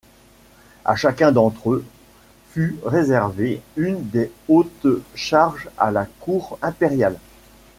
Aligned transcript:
À 0.83 0.95
chacun 0.95 1.31
d'entre 1.31 1.73
eux 1.73 1.85
fut 2.49 2.75
réservée 2.83 3.61
une 3.77 4.01
des 4.09 4.31
hautes 4.47 4.87
charges 5.13 5.69
à 5.77 5.91
la 5.91 6.07
cour 6.21 6.57
impériale. 6.63 7.19